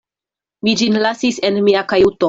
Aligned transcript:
Mi 0.67 0.73
ĝin 0.83 0.99
lasis 1.05 1.39
en 1.51 1.63
mia 1.69 1.89
kajuto. 1.93 2.19